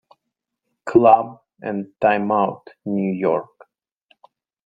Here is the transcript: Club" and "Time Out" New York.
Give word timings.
Club" 0.83 1.43
and 1.61 1.91
"Time 2.01 2.31
Out" 2.31 2.67
New 2.87 3.13
York. 3.13 3.51